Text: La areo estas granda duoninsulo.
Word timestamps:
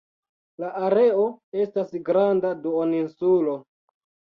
La 0.63 0.71
areo 0.87 1.27
estas 1.67 1.95
granda 2.11 2.57
duoninsulo. 2.67 3.61